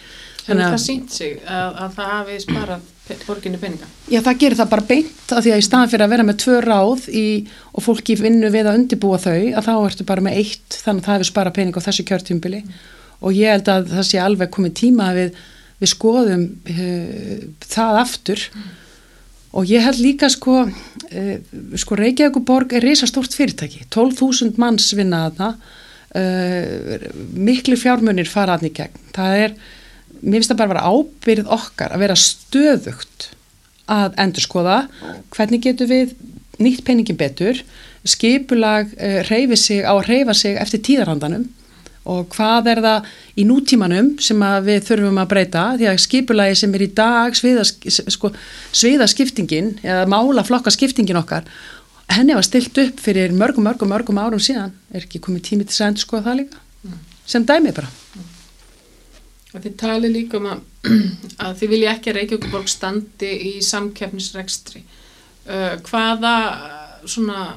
[0.46, 2.88] Þannig að það sínt sig að, að það hafi sparað
[3.28, 3.89] borginu peninga?
[4.10, 6.39] Já, það gerir það bara beint að því að í staðan fyrir að vera með
[6.43, 7.26] tvö ráð í,
[7.74, 11.10] og fólki vinnu við að undibúa þau að þá ertu bara með eitt þannig að
[11.10, 12.80] það hefur sparað peninga á þessu kjörtjumbili mm
[13.19, 15.41] og ég held að það sé alveg komið tíma að við,
[15.82, 18.69] við skoðum uh, það aftur mm.
[19.60, 21.34] og ég held líka sko, uh,
[21.84, 29.04] sko Reykjavík borg er reysa stort fyrirtæki 12.000 manns vinnaða uh, miklu fjármunir faraðni gegn,
[29.15, 29.60] það er
[30.22, 33.30] mér finnst það bara að vera ábyrð okkar að vera stöðugt
[33.90, 34.80] að endur skoða
[35.36, 36.08] hvernig getur við
[36.60, 37.56] nýtt peningin betur
[38.08, 38.92] skipulag
[39.30, 41.46] reyfi sig á að reyfa sig eftir tíðarhandanum
[42.10, 43.00] og hvað er það
[43.38, 49.68] í nútímanum sem við þurfum að breyta því að skipulagi sem er í dag sviðaskiptingin
[49.76, 51.44] sko, eða mála flokka skiptingin okkar
[52.10, 55.84] henni var stilt upp fyrir mörgum, mörgum, mörgum árum síðan er ekki komið tími til
[55.84, 57.00] að endur skoða það líka mm.
[57.30, 57.90] sem dæmi bara.
[59.54, 60.66] Og Þið tali líka um að,
[61.46, 66.36] að þið vilja ekki að Reykjavíkuborg standi í samkefnisregstri uh, hvaða
[67.10, 67.56] svona,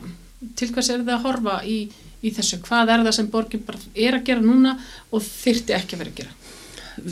[0.57, 1.83] til hvers er það að horfa í
[2.23, 4.77] í þessu, hvað er það sem borgin bara er að gera núna
[5.11, 6.39] og þyrti ekki að vera að gera?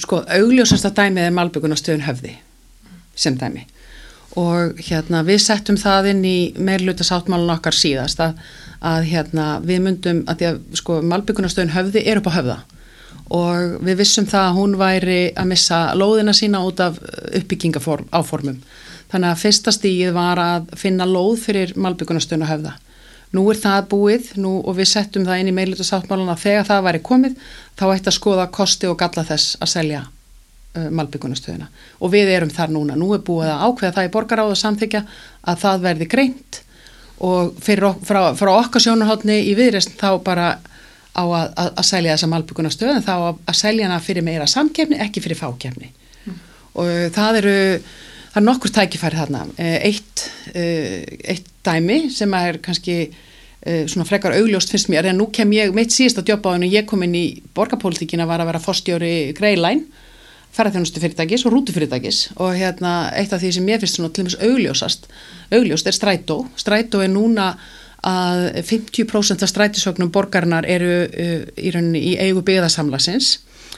[0.05, 2.35] Sko, augljósasta dæmið er Malbyggunastöðun höfði
[3.19, 3.65] sem dæmi.
[4.39, 8.37] Og hérna við settum það inn í meirluta sáttmálun okkar síðast að,
[8.87, 12.59] að hérna við myndum að því að sko Malbyggunastöðun höfði er upp á höfða
[13.31, 16.99] og við vissum það að hún væri að missa lóðina sína út af
[17.39, 18.63] uppbyggingaáformum
[19.11, 22.77] þannig að fyrsta stíð var að finna lóð fyrir Malbyggunastöðun að höfða.
[23.35, 26.87] Nú er það búið nú, og við settum það inn í meilita sáttmáluna þegar það
[26.89, 27.37] væri komið
[27.79, 31.69] þá ætti að skoða kosti og galla þess að selja uh, malbyggunastöðuna
[32.01, 32.99] og við erum þar núna.
[32.99, 35.05] Nú er búið að ákveða það í borgaráðu að samþykja
[35.53, 36.61] að það verði greint.
[37.21, 40.51] Og ok frá, frá okkar sjónarhóttni í viðreist þá bara
[41.15, 45.01] á að, að, að selja þessa malbyggunastöðun þá að, að selja hana fyrir meira samkefni
[45.05, 46.39] ekki fyrir fákefni mm.
[46.75, 47.57] og uh, það eru
[48.31, 49.41] það er nokkur tækifæri þarna.
[49.59, 50.23] Eh, eitt,
[50.55, 51.01] eh,
[51.33, 53.03] eitt dæmi sem er kannski
[53.61, 56.87] svona frekar augljóst finnst mér en nú kem ég, mitt síðasta jobb á hennu ég
[56.89, 59.83] kom inn í borgarpólitíkina var að vera fórstjóri Greilæn
[60.57, 62.21] ferðarþjónustu fyrirtækis og rútufyrirtækis.
[62.43, 65.07] Og hérna eitt af því sem ég finnst svona til og meins augljósast
[65.55, 66.39] augljóst er strætó.
[66.59, 67.53] Strætó er núna
[68.07, 73.35] að 50% af strætisögnum borgarnar eru uh, í rauninni í eigu byggðarsamlasins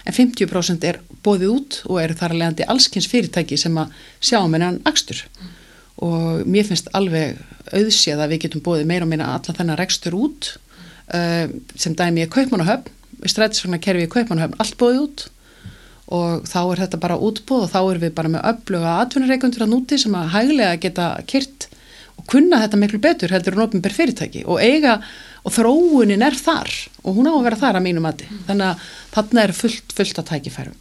[0.06, 4.40] en 50% er bóðið út og eru þar að leiðandi allskynns fyrirtæki sem að sjá
[4.50, 5.52] meðan axtur mm.
[6.06, 7.38] og mér finnst alveg
[7.72, 10.54] auðséð að við getum bóðið meira og meina alla þennan rekstur út
[11.14, 12.90] uh, sem dæmi er kaupmannahöfn,
[13.26, 15.28] strætisvagnar kerfi í kaupmannahöfn allt bóðið út
[16.12, 19.72] og þá er þetta bara útbóð og þá er við bara með öfluga atvinnareikundur að
[19.72, 21.68] núti sem að hæglega geta kyrt
[22.22, 25.00] og kunna þetta miklu betur heldur en ofnbér fyrirtæki og eiga
[25.42, 26.70] og þróunin er þar
[27.02, 28.40] og hún á að vera þar að mínum aði mm.
[28.46, 30.80] þannig að þarna er fullt, fullt að tækifærum.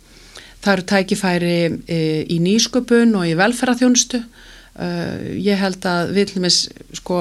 [0.62, 1.54] Það eru tækifæri
[1.90, 2.00] e,
[2.30, 4.22] í nýsköpun og í velferðarþjónustu.
[4.72, 6.54] Uh, ég held að við til og með
[6.96, 7.16] sko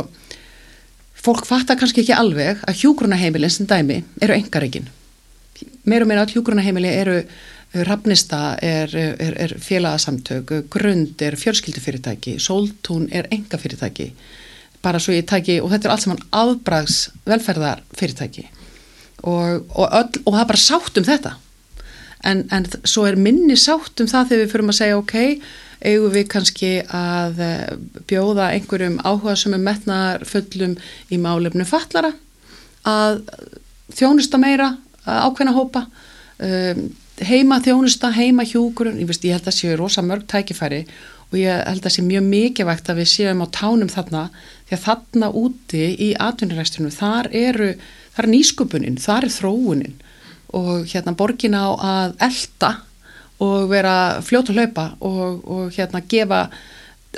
[1.19, 4.87] fólk fattar kannski ekki alveg að hjúgrunaheimilin sem dæmi eru engareikin
[5.89, 7.17] meir og meira að hjúgrunaheimili eru
[7.71, 14.09] Rafnista er, er, er félagasamtök, Grund er fjölskyldufyrirtæki, Soltún er engafyrirtæki,
[14.83, 18.49] bara svo ég tæki, og þetta er allt saman afbrags velferðarfyrirtæki
[19.23, 21.35] og, og, öll, og það er bara sátt um þetta.
[22.27, 25.15] En, en svo er minni sátt um það þegar við fyrirum að segja ok,
[25.81, 27.69] eigum við kannski að eh,
[28.11, 30.75] bjóða einhverjum áhuga sem er metnar fullum
[31.09, 32.13] í málefnu fallara
[32.89, 33.23] að
[33.97, 35.87] þjónusta meira, ákveðna hópa
[36.41, 36.83] um,
[37.27, 40.85] heima þjónusta, heima hjúkurun, ég, ég held að séu rosa mörg tækifæri
[41.31, 44.27] og ég held að sé mjög mikilvægt að við séum á tánum þarna
[44.69, 47.73] því að þarna úti í atvinnurækstunum þar eru,
[48.17, 49.99] þar er nýsköpunin, þar er þróunin
[50.59, 52.73] og hérna borgin á að elda
[53.41, 53.95] og vera
[54.27, 56.49] fljóta hlaupa og, og hérna gefa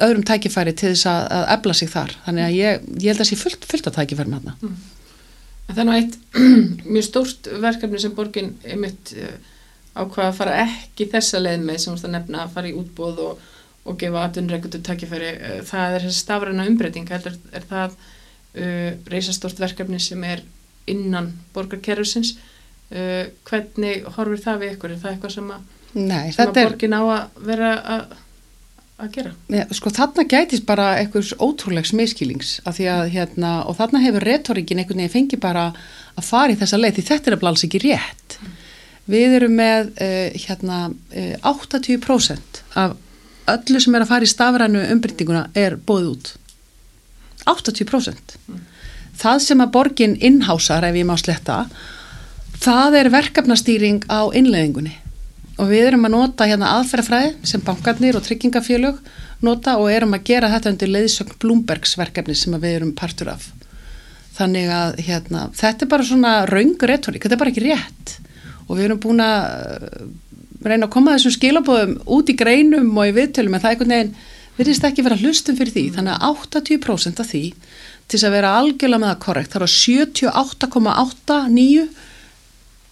[0.01, 3.31] öðrum tækifæri til þess að, að ebla sig þar, þannig að ég, ég held að
[3.31, 4.55] sé fullt, fullt af tækifæri með þarna.
[4.61, 4.77] Mm.
[5.73, 6.17] Þannig að eitt
[6.93, 9.35] mjög stórt verkefni sem borgin einmitt uh,
[9.93, 12.77] ákvaða að fara ekki þessa leið með sem þú veist að nefna að fara í
[12.79, 13.45] útbóð og,
[13.89, 19.61] og gefa aðunreikundu takkifæri uh, það er þessi stafræna umbreyting er, er það uh, reysastort
[19.61, 20.45] verkefni sem er
[20.91, 26.45] innan borgarkerfusins uh, hvernig horfir það við ykkur er það eitthvað sem að, Nei, sem
[26.47, 28.21] að borgin á að vera að
[29.03, 29.33] að gera?
[29.51, 34.27] Ja, sko þarna gætist bara einhvers ótrúlegs miskilings að því að hérna og þarna hefur
[34.29, 35.71] retorikin einhvern veginn fengi bara
[36.15, 38.59] að fara í þessa leið því þetta er alls ekki rétt mm.
[39.11, 42.95] Við erum með uh, hérna, uh, 80% af
[43.51, 46.33] öllu sem er að fara í stafrænu umbryttinguna er bóðið út.
[47.51, 48.37] 80%.
[48.47, 48.61] Mm.
[49.23, 51.65] Það sem að borgin innhásar, ef ég má sletta,
[52.63, 54.95] það er verkefnastýring á innleðingunni.
[55.61, 59.03] Og við erum að nota hérna aðferðafræði sem bankarnir og tryggingafélög
[59.45, 63.51] nota og erum að gera þetta undir leiðsögn Blumbergs verkefni sem við erum partur af.
[64.33, 68.15] Þannig að hérna, þetta er bara svona raungur retorík, þetta er bara ekki rétt
[68.73, 70.09] og við erum búin að uh,
[70.65, 73.93] reyna að koma þessum skilabóðum út í greinum og í viðtölum en það er einhvern
[73.93, 74.17] veginn
[74.57, 75.85] virðist ekki vera hlustum fyrir því.
[75.97, 79.69] Þannig að 80% af því til þess að vera algjörlega með það korrekt þar á
[79.77, 81.85] 78,89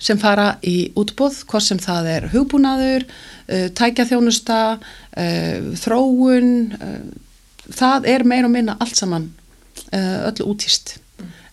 [0.00, 6.50] sem fara í útbóð hvort sem það er hugbúnaður uh, tækjaþjónusta uh, þróun
[7.70, 9.26] það er meir og minna allt saman
[9.94, 10.86] öllu útýst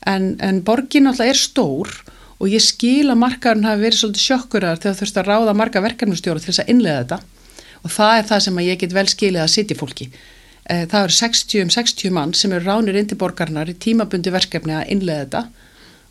[0.08, 1.88] en, en borgin alltaf er stór
[2.38, 6.42] og ég skil að markaðurinn hafi verið svolítið sjokkurar þegar þurfti að ráða marka verkefnustjóra
[6.42, 7.20] til þess að innlega þetta.
[7.84, 10.10] Og það er það sem ég get vel skilið að sitja fólki.
[10.68, 14.94] Eh, það eru 60-60 mann sem eru ránir inn til borgarnar í tímabundi verkefni að
[14.94, 15.44] innlega þetta.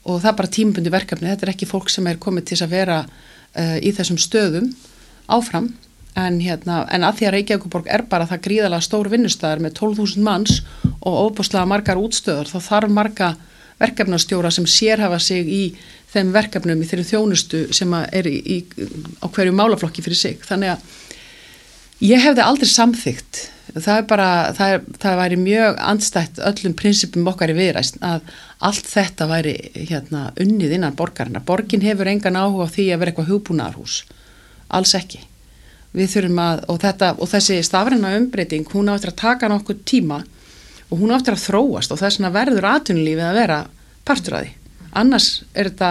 [0.06, 2.74] Og það er bara tímabundi verkefni, þetta er ekki fólk sem er komið til að
[2.74, 4.70] vera uh, í þessum stöðum
[5.30, 5.74] áfram.
[6.16, 10.22] En, hérna, en að því að Reykjavíkuborg er bara það gríðalega stór vinnustæðar með 12.000
[10.24, 10.62] manns
[11.04, 13.34] og óbúslega margar útstöður þá þarf marga
[13.82, 15.62] verkefnastjóra sem sérhafa sig í
[16.12, 18.58] þeim verkefnum í þeirri þjónustu sem er í, í,
[19.20, 20.40] á hverju málaflokki fyrir sig.
[20.46, 23.42] Þannig að ég hefði aldrei samþygt.
[23.76, 28.28] Það er bara, það, er, það væri mjög andstætt öllum prinsipum okkar í viðræst að
[28.64, 31.42] allt þetta væri hérna, unnið innan borgarna.
[31.44, 33.98] Borgin hefur engan áhuga á því að vera eitthvað hugbúnaðarhús.
[34.76, 35.20] Alls ekki.
[35.96, 40.20] Við þurfum að, og, þetta, og þessi stafræna umbreyting, hún áttur að taka nokkuð tíma
[40.86, 43.58] og hún áttur að þróast og þess að verður aðtunlífið að vera
[44.06, 44.55] partur að því
[44.96, 45.90] annars er þetta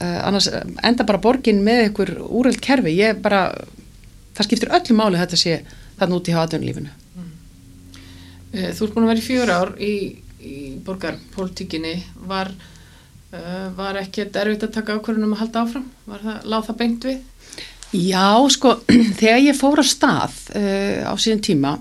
[0.00, 0.50] uh, annars
[0.84, 3.48] enda bara borgin með einhver úröld kerfi, ég bara
[4.36, 5.58] það skiptir öllu máli þetta sé
[5.96, 7.32] þann út í hatunlífinu mm.
[8.56, 9.94] Eh, þú ert búin að vera í fjör ár í,
[10.40, 11.94] í borgarpolítikinni
[12.30, 12.52] var,
[13.34, 15.88] uh, var ekki erfitt að taka ákvörðunum að halda áfram?
[16.06, 17.18] Var það, láð það beint við?
[17.96, 18.72] Já, sko,
[19.20, 21.74] þegar ég fór að stað uh, á síðan tíma,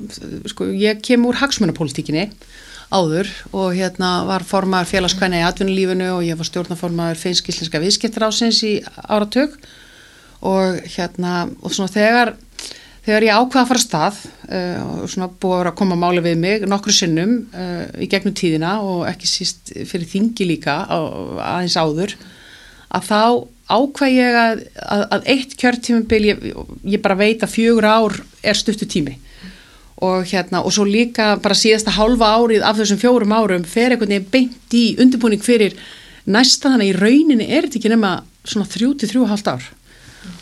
[0.51, 2.27] sko, ég kem úr hagsmunapolítikinni
[2.93, 8.61] áður og hérna var formar félagskvæni í atvinnulífinu og ég var stjórnaformaður feinskillinska viðskiptar ásins
[8.65, 9.55] í áratug.
[10.45, 12.35] Og hérna og svona þegar
[13.05, 16.65] þegar ég ákvaða að fara stað uh, og svona búið að koma máli við mig
[16.69, 20.97] nokkru sinnum uh, í gegnum tíðina og ekki síst fyrir þingi líka á,
[21.55, 22.15] aðeins áður
[22.95, 23.21] að þá
[23.65, 26.43] ákvað ég að, að, að eitt kjörtímumbil ég,
[26.95, 29.17] ég bara veit að fjögur ár er stuttu tími
[30.03, 34.11] og hérna og svo líka bara síðasta hálfa árið af þessum fjórum árum fer einhvern
[34.11, 35.77] veginn beint í undirbúning fyrir
[36.25, 39.69] næsta þannig í rauninni er þetta ekki nema svona þrjú til þrjú hálft ár.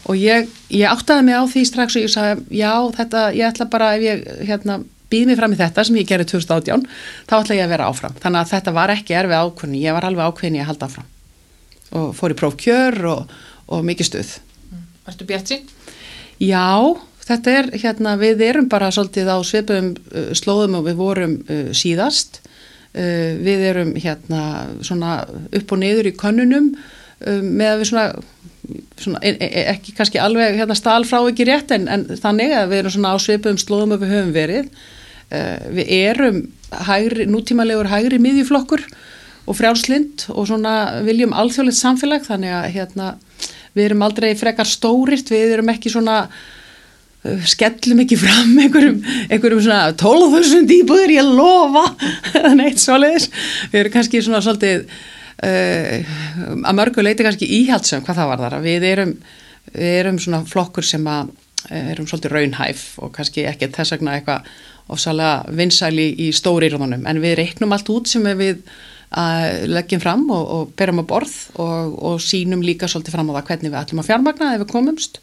[0.08, 3.70] Og ég, ég áttaði mig á því strax og ég sagði já þetta ég ætla
[3.72, 4.80] bara ef ég hérna
[5.14, 6.86] býð mig fram í þetta sem ég gerði 2018
[7.30, 8.16] þá ætla ég að vera áfram.
[8.24, 11.10] Þannig að þetta var ekki erfið ákveðin ég var alveg ákveðin ég að halda áfram.
[11.94, 13.34] Og fór í prófkjör og,
[13.70, 14.36] og mikið stuð.
[15.06, 15.68] Vartu bjart sín?
[16.42, 16.64] Já
[17.28, 21.38] þetta er hérna við erum bara svolítið á svipum uh, slóðum og við vorum
[21.76, 22.42] síðast.
[22.94, 26.68] Við erum hérna svona upp og niður í könnunum
[27.26, 28.04] með að við svona
[29.02, 32.68] svona, e, e, ekki kannski alveg hérna stál frá ekki rétt en, en þannig að
[32.70, 34.70] við erum svona á svipum slóðum að við höfum verið.
[35.74, 36.40] Við erum
[36.86, 38.84] hægri, nútímalegur hægri miðjuflokkur
[39.44, 43.08] og frjálslind og svona viljum alþjóðlegt samfélag þannig að hérna
[43.74, 46.28] við erum aldrei frekar stórirt, við erum ekki svona
[47.48, 49.00] skellum ekki fram einhverjum,
[49.30, 51.86] einhverjum svona 12.000 íbúður ég lofa
[52.60, 53.30] neitt svoleiðis,
[53.72, 56.12] við erum kannski svona svolítið uh,
[56.68, 59.16] að mörgu leiti kannski íhjaldsum hvað það var þar, við erum
[59.72, 64.18] við erum svona flokkur sem að uh, erum svolítið raunhæf og kannski ekki þess vegna
[64.18, 64.52] eitthvað
[64.94, 68.60] ofsalega vinsæli í stóri írðunum en við reiknum allt út sem við
[69.14, 73.34] að leggjum fram og, og berum á borð og, og sínum líka svolítið fram á
[73.38, 75.20] það hvernig við ætlum að fjármagna ef við komumst.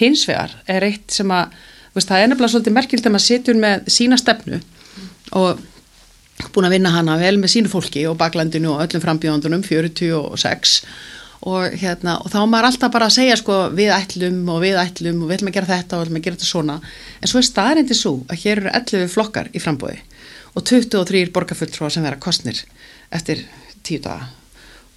[0.00, 1.52] Hins vegar er eitt sem að,
[1.96, 4.60] veist, það er nefnilega svolítið merkilt að maður sitjur með sína stefnu
[5.38, 5.62] og
[6.52, 10.78] búin að vinna hana vel með sínu fólki og baklandinu og öllum frambjóðandunum 46
[11.42, 14.78] og hérna og þá er maður alltaf bara að segja sko við ætlum og við
[14.78, 16.76] ætlum og við ætlum að gera þetta og við ætlum að gera þetta svona.
[17.18, 19.98] En svo er staðrindi svo að hér eru 11 flokkar í frambóði
[20.52, 22.62] og 23 borgarfulltrúar sem vera kostnir
[23.10, 23.42] eftir
[23.82, 24.28] 10 daga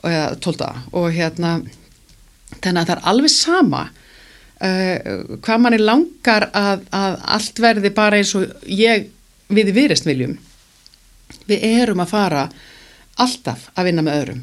[0.06, 0.84] eða 12 daga.
[0.94, 1.56] Og hérna
[2.62, 3.86] þannig að það er alveg sama
[4.66, 9.10] uh, hvað manni langar að, að allt verði bara eins og ég
[9.54, 10.38] við viðrest viljum.
[11.50, 12.46] Við erum að fara
[13.22, 14.42] alltaf að vinna með öðrum.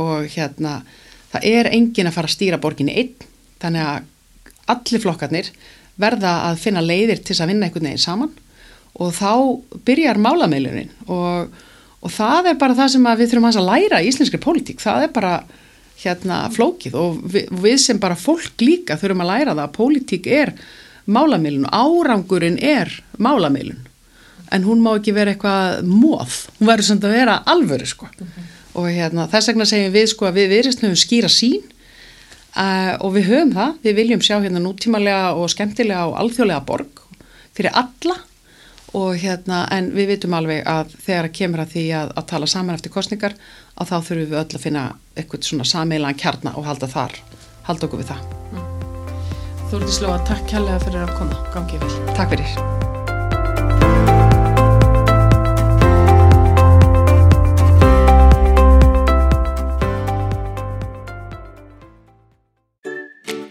[0.00, 0.80] Og hérna
[1.32, 3.28] það er engin að fara að stýra borginni einn.
[3.60, 4.08] Þannig að
[4.70, 5.50] allir flokkarnir
[6.00, 8.32] verða að finna leiðir til að vinna einhvern veginn saman.
[9.00, 9.32] Og þá
[9.86, 11.50] byrjar málameilinin og,
[12.00, 15.12] og það er bara það sem við þurfum að læra í íslenskri pólitík, það er
[15.14, 15.34] bara
[16.04, 20.28] hérna flókið og við, við sem bara fólk líka þurfum að læra það að pólitík
[20.30, 20.54] er
[21.10, 23.86] málameilin og árangurinn er málameilin
[24.50, 28.08] en hún má ekki vera eitthvað móð, hún verður sem að vera alvöru sko.
[28.10, 28.48] Mm -hmm.
[28.74, 31.62] og hérna þess vegna segjum við sko að við viðrist höfum skýra sín
[32.56, 37.00] uh, og við höfum það, við viljum sjá hérna nútímalega og skemmtilega og alþjóðlega borg
[37.54, 38.16] fyrir alla
[38.96, 42.50] og hérna en við vitum alveg að þegar að kemur að því að, að tala
[42.50, 43.36] saman eftir kostningar
[43.76, 44.84] að þá þurfum við öll að finna
[45.14, 47.16] eitthvað svona sameilan kjarna og halda þar,
[47.68, 48.26] halda okkur við það.
[48.50, 48.68] Mm.
[49.70, 51.94] Þúrði Slóa, takk kærlega fyrir að koma, gangið vel.
[52.18, 52.50] Takk fyrir.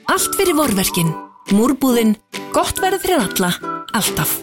[0.10, 1.14] Allt fyrir vorverkin,
[1.56, 2.18] múrbúðin,
[2.52, 3.54] gott verð fyrir alla,
[3.96, 4.42] alltaf.